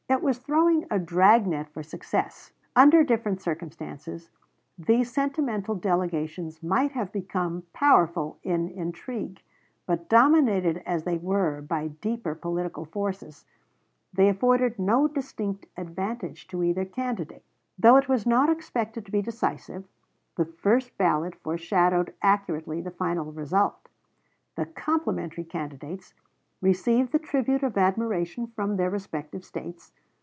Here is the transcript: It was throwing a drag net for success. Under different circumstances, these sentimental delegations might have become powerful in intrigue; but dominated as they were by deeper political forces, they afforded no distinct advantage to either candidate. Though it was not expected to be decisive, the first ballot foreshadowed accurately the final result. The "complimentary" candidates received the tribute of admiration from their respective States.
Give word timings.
It 0.11 0.21
was 0.21 0.39
throwing 0.39 0.85
a 0.91 0.99
drag 0.99 1.47
net 1.47 1.69
for 1.69 1.81
success. 1.81 2.51
Under 2.75 3.01
different 3.01 3.39
circumstances, 3.41 4.29
these 4.77 5.09
sentimental 5.09 5.73
delegations 5.73 6.61
might 6.61 6.91
have 6.91 7.13
become 7.13 7.63
powerful 7.71 8.37
in 8.43 8.67
intrigue; 8.67 9.41
but 9.85 10.09
dominated 10.09 10.83
as 10.85 11.05
they 11.05 11.17
were 11.17 11.61
by 11.61 11.87
deeper 11.87 12.35
political 12.35 12.83
forces, 12.83 13.45
they 14.11 14.27
afforded 14.27 14.77
no 14.77 15.07
distinct 15.07 15.67
advantage 15.77 16.45
to 16.49 16.61
either 16.61 16.83
candidate. 16.83 17.45
Though 17.79 17.95
it 17.95 18.09
was 18.09 18.25
not 18.27 18.49
expected 18.49 19.05
to 19.05 19.13
be 19.13 19.21
decisive, 19.21 19.85
the 20.35 20.45
first 20.45 20.97
ballot 20.97 21.35
foreshadowed 21.37 22.13
accurately 22.21 22.81
the 22.81 22.91
final 22.91 23.31
result. 23.31 23.87
The 24.55 24.65
"complimentary" 24.65 25.45
candidates 25.45 26.13
received 26.59 27.13
the 27.13 27.17
tribute 27.17 27.63
of 27.63 27.75
admiration 27.77 28.45
from 28.47 28.75
their 28.75 28.89
respective 28.89 29.45
States. 29.45 29.93